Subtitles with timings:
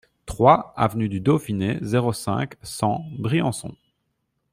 [0.25, 3.75] trois avenue du Dauphiné, zéro cinq, cent, Briançon